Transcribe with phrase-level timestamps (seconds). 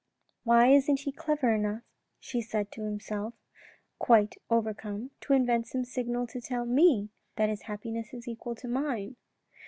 [0.43, 1.83] "Why isn't he clever enough,"
[2.19, 3.35] she said to herself,
[3.99, 8.67] quite overcome," to invent some signal to tell me that his happiness is equal to
[8.67, 9.15] mine